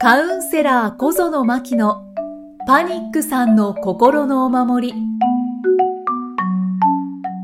[0.00, 2.04] カウンセラー小園真希の
[2.68, 4.94] パニックさんの心のお守り。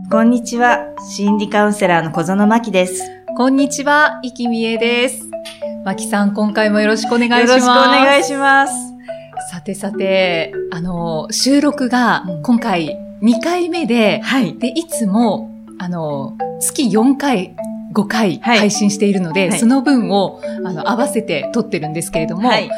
[0.09, 0.95] こんにちは。
[1.17, 3.03] 心理カウンセラーの小園真希です。
[3.37, 5.29] こんにちは、生きみえです。
[5.85, 7.41] 真希さん、今回もよろしくお願いします。
[7.41, 8.73] よろしくお願いします。
[9.51, 14.57] さてさて、あの、収録がうん今回2回目で、はい。
[14.57, 15.51] で、いつも、
[15.81, 17.57] あの、月4回、
[17.95, 22.69] 5回はい配信しているので、はいその分を、あの、合わせて撮ってるんですけれども、はい。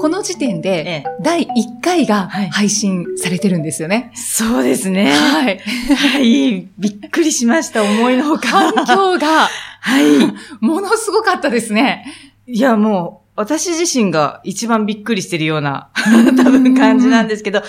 [0.00, 1.48] この時点で、ええ、第1
[1.82, 4.10] 回がはい配信されてるんですよね。
[4.14, 5.12] そうですね。
[5.12, 5.58] はい。
[5.58, 6.68] はい。
[6.78, 7.82] びっくりしました。
[7.82, 8.48] 思いのほか。
[8.48, 9.48] 反響が、
[9.80, 10.04] はい。
[10.60, 12.04] ものすごかったですね。
[12.46, 15.90] いや、もう、私自身が一番びっくりしてるような、
[16.36, 17.62] 多分感じなんですけど、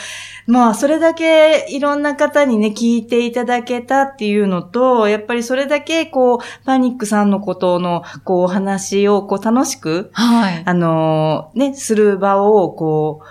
[0.46, 10.64] まあ、それだけいろんな方にね、聞いていただけたっていうのと、やっぱりそれだけ、こう、パニックさんのことの、こう、お話を、こう、楽しく、はい。
[10.66, 13.26] あのーね、する場を、こう、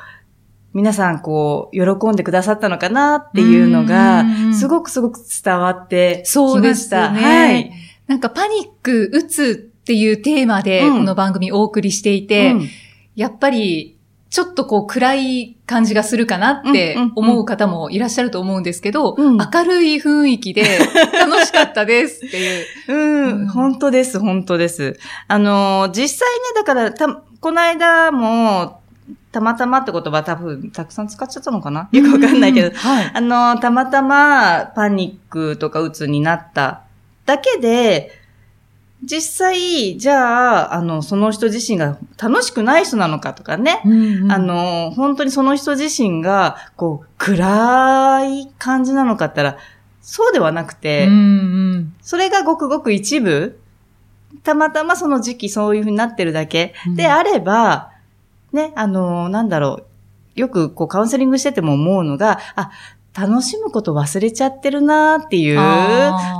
[0.73, 7.11] 皆さん、こう、喜んでくださったのかなっていうのがうん、すごくすごく伝わってきそうました。
[7.11, 7.29] ですね。
[7.29, 7.73] はい。
[8.07, 10.99] なんかパニック、打つっていうテーマで、うん。
[10.99, 12.69] この番組お送りしていて、うん。
[13.17, 13.97] やっぱり、
[14.31, 19.37] ちょっとこう暗い感じがするかなって思う方もいらっしゃると思うんですけど、うん。
[19.37, 20.63] 明るい雰囲気で
[21.13, 22.67] 楽しかったですっていう。
[22.89, 23.49] うん、うん。
[23.49, 24.99] 本当です、本当です。
[25.29, 28.81] あのー、実際ね、だから、た、この間も、
[29.33, 31.89] たまたまって言葉多分、たくさん使っちゃったのかな？
[31.91, 32.69] よくわかんないけど。
[32.69, 33.11] う、はい。
[33.13, 36.83] あのー、たまたまパニックとかうつになった
[37.27, 38.22] だけで、
[39.05, 44.33] 実際、じゃあ、あの、その人自身が楽しくない人なのかとかね、うんうん。
[44.33, 49.59] あ、の、本当にその人自身が、こう、暗い感じなのかったら、
[50.01, 51.17] そうではなくて、うんう
[51.79, 51.95] ん。
[52.01, 53.59] それがごくごく一部、
[54.45, 56.75] たまたまその時期そういう風になってるだけ。
[56.87, 56.97] うん。
[56.97, 57.91] であれば、
[58.53, 59.85] ね、あの、なんだろ
[60.37, 62.71] う、よくこうカウンセリングしてても思うのが、あ、
[63.15, 65.59] 楽しむこと忘れちゃってるなっていう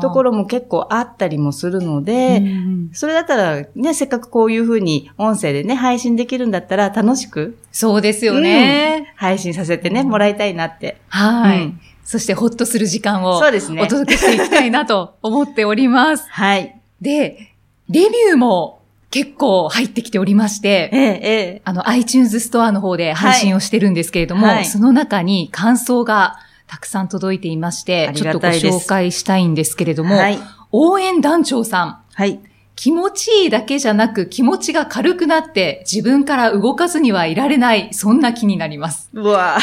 [0.01, 9.15] ところも結構あったりもするので、うんうんそれだったらね、せっかくこういう風に音声でね、配信できるんだったら楽しくそうですよね。
[9.17, 10.99] 配信させてね、うんもらいたいなって。
[11.09, 13.87] はい、うんそしてほっとする時間をそうですねお。
[13.87, 16.27] 届けしていきたいなと思っております。
[16.31, 16.79] はい。
[17.01, 17.53] で、
[17.89, 21.21] レビューも結構入ってきておりまして、ええ、え
[21.57, 21.63] え。
[21.65, 26.39] あの iTunes ストアの方で配信をしてるんですけれども、はいはいその中に感想が
[26.73, 30.39] たくさん届いていましてちょっとご紹介したいんですけれども、はい。
[30.71, 32.41] 応援団長さん、はい。
[32.77, 39.11] 気持ちいいだけじゃなく気持ちが軽くなって自分から動かずにはいられない、そんな気になります。
[39.13, 39.59] うわ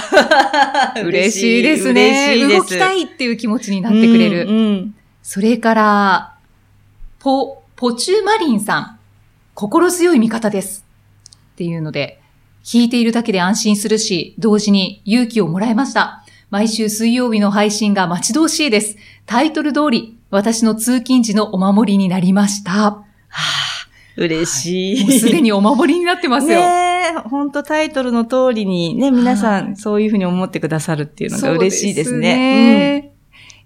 [1.04, 2.36] 嬉しいですね。
[2.38, 2.56] です。
[2.56, 4.44] 動きたいっていう気持ちになってくれる。
[4.44, 6.36] うんうんそれから、
[7.20, 9.00] ポ、ポチュマリンさん。
[9.56, 10.86] 心強い味方です。
[11.54, 12.22] っていうので、
[12.64, 16.24] 聞いているだけで安心するし、同時に勇気をもらいました。
[16.50, 18.98] 毎週水曜日の配信が待ち遠しいです。
[19.26, 22.92] タイトル通り、私の通勤時のお守りになりました。
[22.92, 23.06] も
[24.18, 25.18] 嬉しい。
[25.18, 26.60] うすでにお守りになってますよ。
[26.60, 32.36] ねえ、本当タイトルの通りにね、皆さはいんそういうふうに思ってくださるっていうのが嬉しいですね。
[32.36, 33.14] ね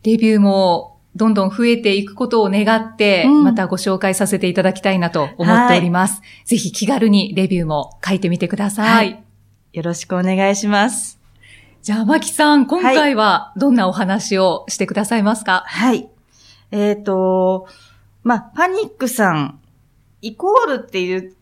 [0.03, 6.21] レビューもどんどん増えていくことを願って、うんまたご紹介させていただきたいなと思っております。
[6.45, 8.95] ぜひ気軽にレビューも書いてみてください。
[8.95, 9.23] はい
[9.73, 11.22] よろしくお願いします。
[11.83, 15.65] じゃあ、マキさん、今回はどんなお話をしてくださいますか？
[15.67, 16.07] はい。
[16.71, 17.67] えっ、と、
[18.23, 19.59] まあ、パニックさん、
[20.21, 21.35] イコールっていう、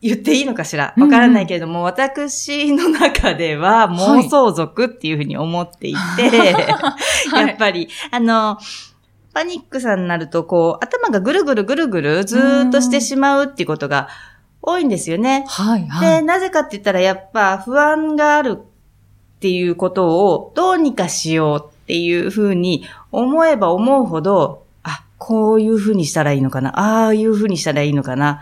[0.00, 0.94] 言っていいのかしら？
[0.96, 6.24] わからないけれども、私の中では妄想族っていうふうに思っていて、
[7.36, 8.56] やっぱり、あの、
[9.34, 14.08] パニックさんになると、こう、頭がぐるぐるぐるぐるずーっとしてしまうっていうことが
[14.62, 15.44] 多いんですよね。
[15.48, 16.22] はい、はで、い。
[16.22, 18.62] なぜかって言ったら、やっぱ不安がある
[19.36, 28.40] っていうことをどうにかしようっていうふうに思えば思うほど、あ、こういうふうにしたらいいのかな、ああいうふうにしたらいいのかな、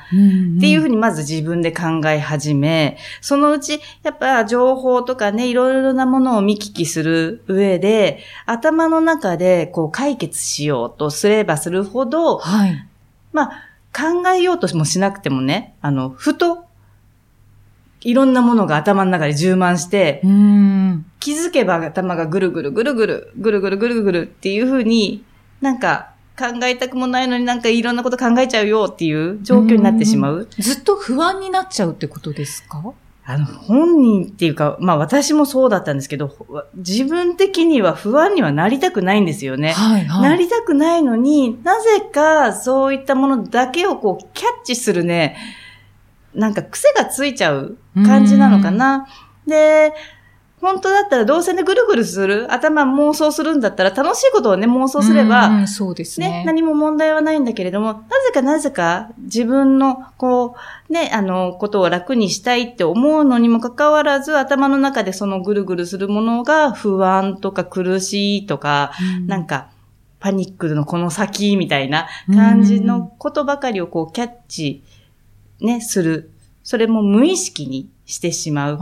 [0.57, 0.95] っていうふうに。
[0.95, 12.87] にまず自分で考え始め、そのうち、やっぱ情報とかね、いろいろなものを見聞きする上で、頭の中でこう解決しようとすればするほど、はい。
[13.33, 13.51] まあ、
[13.95, 16.64] 考えようともしなくてもね、あの、ふと、
[18.05, 20.21] いろんなものが頭の中で充満して。
[21.21, 25.25] 気づけば頭がぐるぐるぐるぐる、ぐるぐるぐるぐるっていう風に、
[25.61, 30.49] なんか考えたくもないのになんかいろんなこと考えちゃうよっていう状況になってしまう。
[30.59, 32.93] ずっと不安になっちゃうってことですか？
[33.27, 36.37] あの、本人っていうか、まあ私もそうだったんですけど、
[36.75, 39.73] 自分的には不安にはなりたくないんですよね。
[39.73, 40.23] はい、はい。
[40.29, 45.39] なりたくないのになぜかそういったものだけをこうキャッチするね、
[46.35, 49.07] なんか癖がついちゃう感じなのかな。
[49.47, 49.93] で、
[50.65, 56.31] 本当だったら動線でぐるぐるする、頭妄想するんだったら楽しいことをね、妄想すれば、うんそうですね。
[56.31, 60.57] ね、何も問題はないんだけれども、なぜかなぜか自分の、こ
[60.89, 69.69] う、ね、あの、ことを楽にしたいって思うのにもかかわらず、頭の中でそのぐるぐるするものが不安とか苦しいとか、うんなんか、
[70.19, 74.83] パニックのこの先みたいな感じのことばかりをこうキャッチ、
[75.61, 76.31] ね、する。
[76.65, 78.79] それも無意識にしてしまう。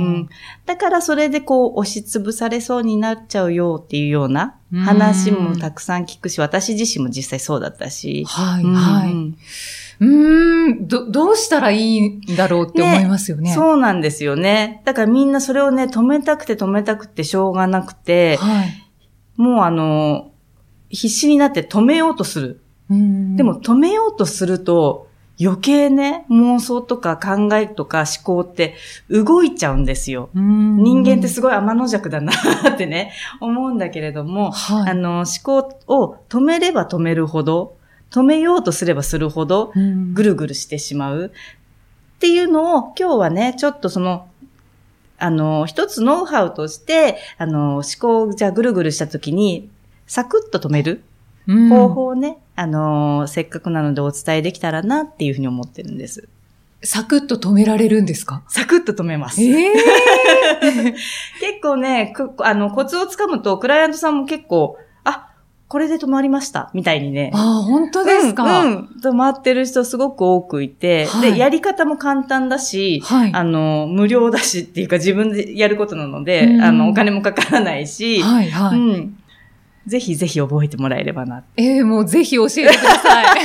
[0.00, 0.28] うん。
[0.66, 8.24] だからそれでこう押しつぶされそうになっちゃうよっていうような話もたくさん聞くし、私自身も実際そうだったし。
[8.26, 9.12] はい、うんはい。
[9.12, 9.38] うん
[10.00, 13.52] うーん、ど、どうしたらいいんだろうって思いますよね。
[13.52, 14.80] そうなんですよね。
[14.84, 18.84] だからみんなそれをね、止めたくて止めたくてしょうがなくて、はい。
[19.36, 20.30] もうあの、
[20.88, 22.60] 必死になって止めようとする。
[22.90, 25.07] うんでも、止めようとすると、
[25.40, 28.74] 余計ね、妄想とか考えとか思考って
[29.08, 30.30] 動いちゃうんですよ。
[30.34, 32.32] 人人間ってすごい天の弱だな
[32.70, 34.90] ってね、思うんだけれども、はい。
[34.90, 37.76] あの、思考を止めれば止めるほど、
[38.10, 41.32] 止めようとすればするほど、うんぐるぐるしてしまう
[42.16, 44.28] っていうのを今日はね、ちょっとその、
[45.18, 49.70] あの、一つノウハウとして、あの、思考をじゃあぐるぐるした時に、
[50.06, 51.02] サクッと止めるうん
[51.48, 56.28] 方法をね、あの、せっかくなのでお伝えできたらなっていうふうに思ってるんです。
[56.82, 58.42] サクッと止められるんですか？
[58.48, 59.42] サクッと止めます。
[59.42, 59.72] ええ
[61.40, 65.28] 結構ね、くあの、コツをつかむと、クライアントさんも結構、あ、
[65.68, 67.30] これで止まりました、みたいにね。
[67.34, 73.30] ああ、本当ですか、うん、うん止まってる人すごく多くいて、はいで、やり方も簡単だし、はい。
[73.34, 78.78] あの、無料だしっていうか自分でやることなので、うんあの、お金もかからないし、はい、はい。
[78.78, 79.18] うん。
[79.88, 81.42] ぜひぜひ覚えてもらえればな。
[81.56, 83.36] ええもうぜひ教えてください。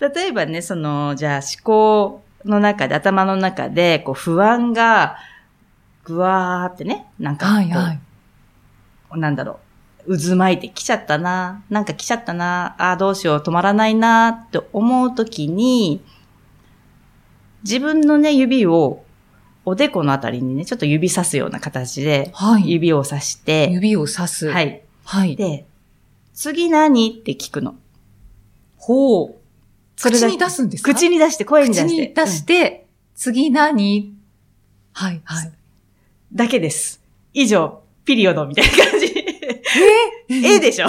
[0.14, 5.16] 例えばね、その、じゃあ思考の中で、頭の中で、こう、不安が、
[6.04, 8.00] ぐわーってね、なんかはい、はい。
[9.18, 9.60] なんだろ
[10.06, 16.02] う、渦巻いてきちゃったな、なんか来ちゃったな、ああ、どうしよう、止まらないな、って思うときに、
[17.62, 19.03] 自分のね、指を、
[19.64, 22.70] おでこのあたりにね、ちょっと指さすような形で、はい。
[22.70, 24.48] 指をさして、指をさす。。
[24.50, 24.80] はいい。
[25.04, 25.36] はい。
[25.36, 25.64] で、
[26.34, 27.74] 次何って聞くの。
[28.76, 29.34] ほう。
[29.96, 30.92] 口に出すんですか？
[30.92, 32.06] 口に出して、声に出口して。
[32.08, 34.14] に出して、次何？
[34.92, 35.46] はい、はい。
[35.46, 35.54] うん
[36.32, 37.00] だけです。
[37.32, 39.06] 以上、ピリオドみたいな感じ。
[40.28, 40.34] え？
[40.56, 40.88] えでしょ？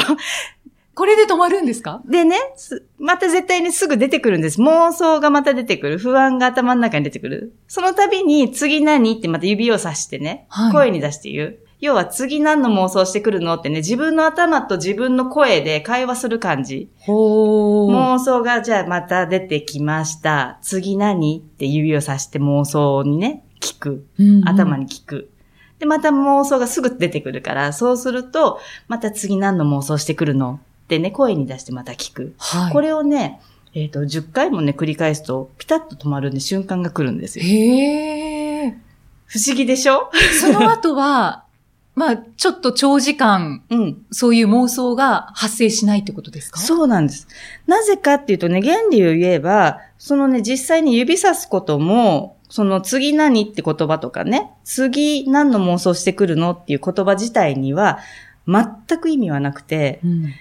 [0.95, 2.01] これで止まるんですか？
[2.05, 4.61] でね、すまた絶対にすぐ出てくるんです。
[4.61, 5.97] 妄想がまた出てくる。
[5.97, 7.53] 不安が頭の中に出てくる。
[7.67, 11.59] その度に次何ってまた指をさしてね、はい声に出して言う。
[11.81, 16.89] 要は次何の妄想してくるのってね、自分の頭と自分の声で会話する感じ。
[16.99, 20.57] ほ妄想がじゃあまた出てきました。
[20.61, 24.05] 次何って指をさして妄想にね、聞く。
[24.45, 24.85] 頭に。
[24.85, 25.29] に聞く。
[25.77, 30.61] で、また妄想がすぐ出てくるから、そうすると、また次何の妄想してくるの？
[30.85, 32.35] ってね、声に出してまた聞く。
[32.37, 32.71] はい。
[32.71, 33.41] これをね、
[33.73, 37.45] えっ、と、10回もね、繰り返すと、ピタッと止まるね、瞬間が来るんですよ。
[37.45, 38.77] へえ。
[39.25, 40.11] 不思議でしょ？
[40.39, 41.43] その後は、
[41.95, 44.05] まあ、ちょっと長時間、うん。
[44.11, 46.59] そういう妄想が発生しないってことですか？
[46.59, 47.27] そうなんです。
[47.67, 57.99] なぜかっていうとね、原理を言えば、そのね、実際に指さすことも、その次何って言葉とかね、次何の妄想してくるのっていう言葉自体には、
[58.47, 60.33] 全く意味はなくて、うん。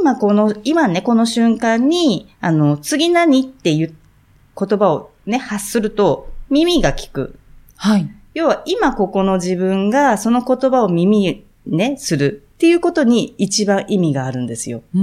[0.00, 3.94] 今この、今ね、この瞬間に、あの、次何っていう
[4.58, 7.38] 言葉をね、発すると、耳が聞く。
[7.76, 8.08] はい。
[8.34, 14.82] 要は、今ここの自分がその言葉を耳にね、するっていうことに一番意味があるんですよ。
[14.94, 15.02] うー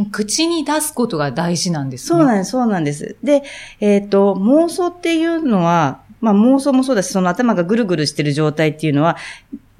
[0.00, 0.10] ん。
[0.10, 2.18] 口に出すことが大事なんですね。
[2.18, 3.16] そうなんです、そうなんです。
[3.22, 3.42] で、
[3.80, 9.16] えっ、と、妄想っていうのは、まあ妄想もそうだし、その頭がぐるぐるしてる状態っていうのは、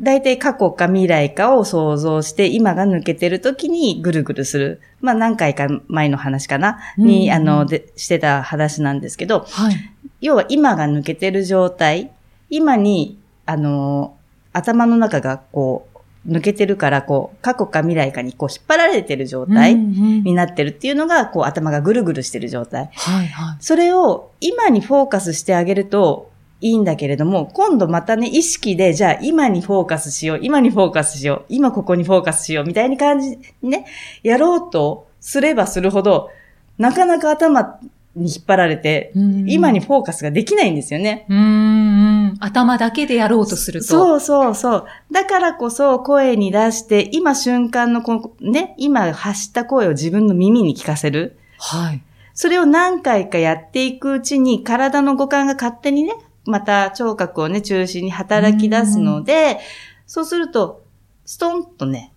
[0.01, 4.81] 大体過去か未来かを想像して、今が抜けてる時にぐるぐるする。
[5.01, 9.75] まあ何回か前の話かな、に、うんあの、で、してた話なんですけど、はい。
[10.21, 12.11] 要は今が抜けてる状態、
[12.49, 14.17] 今に、あの、
[14.53, 15.91] 頭の中がこう、
[16.27, 22.91] 抜けてるから、こう、過去か未来かにこう引っ張られてる状態になってるっていうのが、こう頭がぐるぐるしてる状態。
[22.95, 23.57] はい、はい。
[23.61, 26.30] それを今にフォーカスしてあげると
[26.61, 33.87] いいんだけれども、今度またね、意識で、じゃあ今にフォーカスしよう、今にフォーカスしよう、今ここにフォーカスしよう、みたいな感じにね、
[34.23, 36.31] やろうとすればするほど、
[36.79, 37.79] なかなか頭
[38.17, 39.13] に引っ張られて、
[39.47, 41.27] 今にフォーカスができないんですよね。
[41.29, 42.37] うーん。
[42.41, 43.87] 頭だけでやろうとすると。
[43.87, 44.85] そうそうそう。
[45.13, 51.39] だからこそ声に出して、今瞬間のこのね、今発した声を自分の耳に聞かせる。
[51.59, 52.03] はい。
[52.35, 56.15] それを何回かやっていくうちに体の五感が勝手にね、
[56.51, 59.61] また聴覚をね、中心に働き出すので、
[60.07, 60.85] そうすると、
[61.25, 62.13] ストンとね、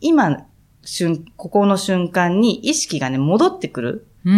[0.00, 0.44] 今、
[0.84, 4.06] 瞬、ここの瞬間に意識がね、戻ってくる。
[4.24, 4.36] うんう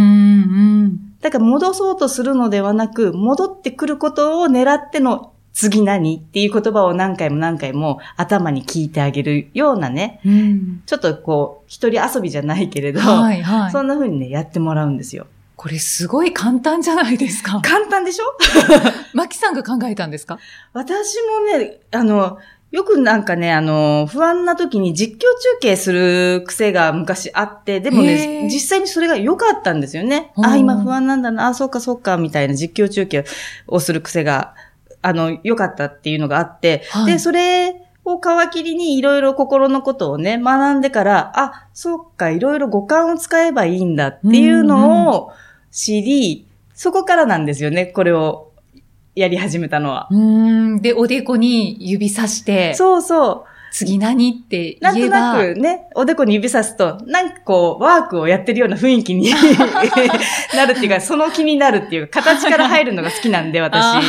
[0.86, 1.18] ん。
[1.20, 10.82] だから戻そうとするのではなく、戻ってくることを狙っての次何っていう言葉を何回も何回も頭に聞いてあげるようなね、うん。
[10.86, 13.70] ちょっとこう、一人遊びじゃないけれど、はいはい。
[13.72, 15.26] そんな風にね、やってもらうんですよ。
[15.62, 17.60] これすごい簡単じゃないですか。
[17.62, 18.24] 簡単でしょ？
[19.12, 20.38] マキさんが考えたんですか？
[20.72, 21.16] 私
[21.52, 22.38] もね、あの、
[22.70, 25.26] よくなんかね、あの、不安な時に実況中
[25.60, 30.32] 継する癖が昔あって、でもね、実際にそれが良かったんですよね。
[30.38, 30.46] うん。
[30.46, 33.26] あ、今不安なんだな、あ、そうかそうか、みたいな実況中継
[33.66, 34.54] をする癖が、
[35.02, 37.12] あの、良かったっていうのがあって、はい。
[37.12, 45.32] で、それを皮切りにいろいろ心のことをね、学んでから、あ、そうか、いろいろ五感を使えばいいんだっていうのを
[45.70, 48.52] 知り、そこからなんですよね、これを
[49.14, 50.08] やり始めたのは。
[50.10, 50.18] うー
[50.76, 50.82] ん。
[50.82, 53.50] で、おでこに指さして、そうそう。
[53.72, 59.30] 次何ってなんと言えば、なくね、おでこに指さすと、なんかこう、ワークをやってるような雰囲気に
[60.54, 64.00] なるっていうか、その気になるっていうか、形から入るのが好きなんで、 私あ。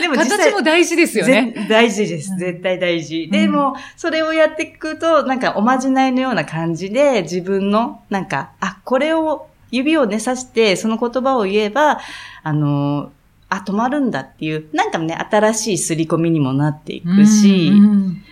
[0.00, 1.52] でも実際形も大事ですよね。
[1.54, 2.32] ぜ大事です。
[2.32, 3.28] うん絶対大事。
[3.28, 11.98] んでも、それをやっていくと、なんかおまじないのような感じで、自分の、なんか、あ、これを、指をね、刺して、その言葉を言えば、
[12.44, 13.10] あの、
[13.48, 18.22] あ、止まるんだっていう、なんかね、新しい刷り込みにもなっていくし、うんうん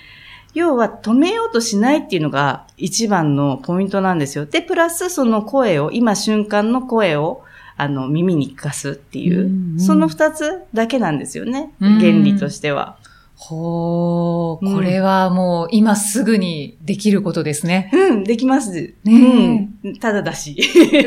[0.53, 4.47] 要は止めようとしないっていうのが一番のポイントなんですよ。
[4.47, 7.45] で、プラスその声を、今瞬間の声を、
[7.77, 11.73] あの、耳に聞かすっていう、うんうんその二つだけなんですよね。
[11.81, 12.97] うん原理としては。
[13.43, 17.91] ほー、うんこれはもう今すぐにできることですね。
[17.93, 18.71] うん、できます。
[18.71, 19.97] ねうん。
[19.99, 20.55] ただだし。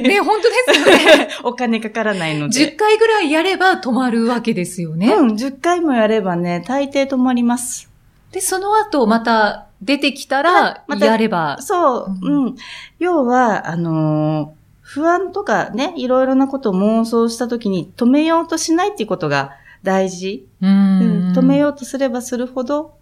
[0.01, 1.29] ね、本当ですよね。
[1.45, 2.71] お金かからないの10で。
[2.71, 5.13] 回ぐらいやれば止まるわけですよね。
[5.13, 7.87] うん、10回もやればね、大抵止まります。
[8.31, 11.61] で、その後また出てきたらまたやれば。
[11.61, 12.55] そう、ううん。
[12.97, 20.47] 要は、あのー不安とかね、いろいろなことを妄想したときに止めようとしないっていうことが大事。
[20.61, 22.95] ううんん止めようとすればするほど、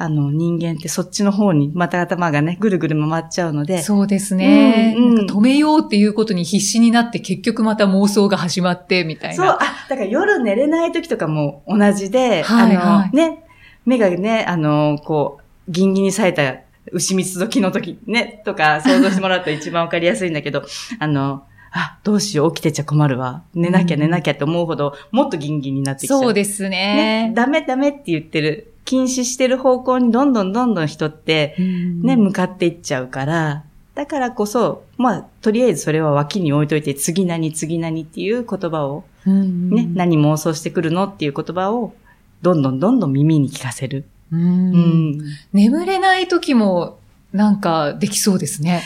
[0.00, 5.26] あの、人間ってそっちの方にまた頭がね、ぐるぐる回っちゃうので、そうですね、うんうん。
[5.26, 9.54] 止めようっていうことに必死になって結局また妄想が始まってみたいそう、な。
[9.54, 13.16] あ、だから夜寝れない時とかも同じで、はいあの、はい。
[13.16, 13.42] ね、
[13.84, 16.58] 目がね、あの、こう、ギンギンに咲いた
[16.92, 20.62] 牛蜜時の時ね、とか想像してもらうと一番わかりやすいんだけど、
[21.00, 23.42] あの、あ、どうしよう、起きてちゃ困るわ。
[23.54, 26.20] 寝なきゃうん寝なきゃって思うほど、もっとギンギンになってきちゃう。
[26.20, 27.32] そうですねね。。
[27.34, 41.94] ダメダメって言ってる、禁止してる方向にどんどんどんどん人って、うんね、向かっていっちゃうから、だからこそ、まあ、とりあえずそれは脇に置いといて、次何、次何っていう言葉を、うんね、何妄想してくるのっていう言葉を、
[42.40, 44.04] どんどんどんどん耳に聞かせる。
[44.30, 45.24] うんうん。
[45.52, 46.98] 眠れない時も
[47.32, 48.82] なんかできそうですね。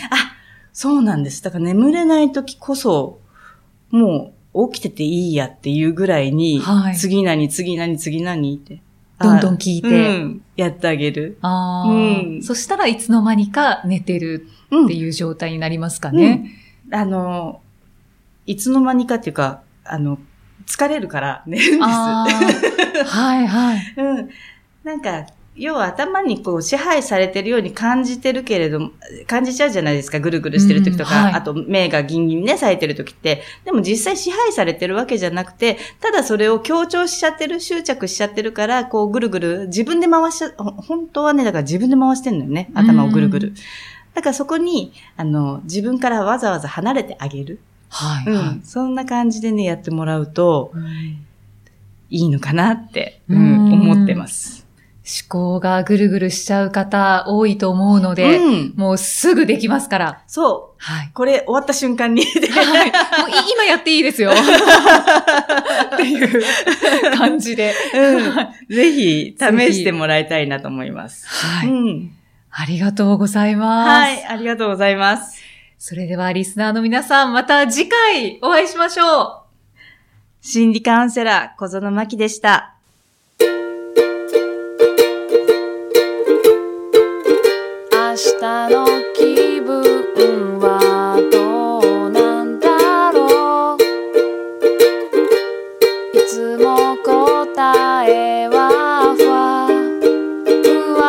[0.73, 1.43] そうなんです。
[1.43, 3.21] だから眠れない時こそ、
[3.91, 8.81] もう起きてていいやっていうぐらいに、はい次何、次何、次何って。
[9.21, 11.39] どんどん聞いてあうん、やってあげる。
[11.43, 11.97] ああ、う
[12.39, 16.51] んそしたらいつの間にか寝てるうんっていう状態になりますかね。
[16.91, 17.61] あの、
[18.47, 20.19] いつの間にかっていうか、あの、
[20.67, 21.81] 疲れるから寝るんです。
[21.81, 23.95] はいはい。
[23.97, 24.29] うん。
[24.85, 28.91] なんか、要は頭にこう支配されてるように感じてるけれども、
[29.27, 33.43] 感じちゃうじゃないですか、ぐるぐるしてる時とか、うんはいあと目がギンギンね、咲いてる時って。
[33.65, 43.53] でも実際支配されてるわけじゃなくて、ただそれを強調しちゃってる、執着しちゃってるから、こうぐるぐる、自分で回しちゃ、ほ本当はね、だから自分で回してんのよね、頭をぐるぐる。
[44.15, 47.61] だからそこに、あの、自分からわざわざ離れてあげる。
[47.89, 48.63] はい、はいうん。
[48.63, 50.73] そんな感じでね、やってもらうと、
[52.11, 54.62] いいのかなって、ううんん、思ってます。
[55.05, 58.75] 思考がぐるぐるしちゃう方多いと思うので、うん。
[58.77, 60.23] もうすぐできますから。
[60.29, 60.83] そう。
[60.83, 61.11] はい。
[61.13, 62.23] これ終わった瞬間に。
[62.51, 63.21] はい。
[63.21, 64.31] もうい今やっていいですよ。
[64.31, 67.75] っていう感じで。
[67.95, 68.75] うん。
[68.75, 71.27] ぜひ、試してもらいたいなと思います。
[71.27, 71.69] はい。
[71.69, 72.13] うん。
[72.53, 73.89] ありがとうございます。
[73.89, 75.43] はい、ありがとうございます。
[75.79, 79.43] それではリスナーの皆さん、また次回お会いしましょう。
[80.43, 82.72] 心理カウンセラー、小園真希でした。
[88.43, 88.85] の
[89.15, 93.83] 気分はどうなんだろう？
[96.19, 99.69] いつも答えはふわ
[100.65, 101.01] ふわ。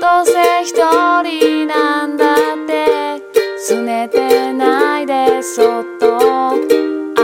[0.00, 0.74] どうせ一
[1.22, 3.22] 人なんだって
[3.58, 6.18] すねてないでそっと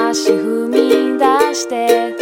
[0.08, 2.14] 足踏み出して。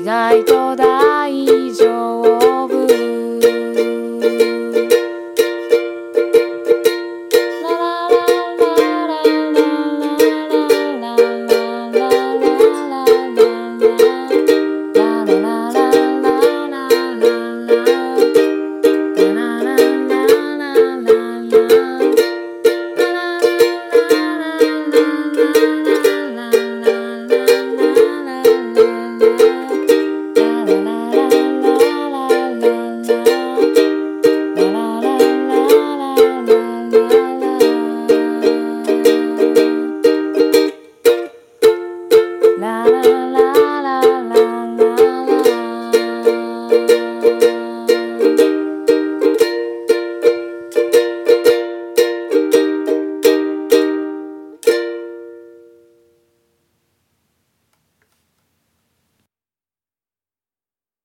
[0.00, 2.19] 意外と大丈夫。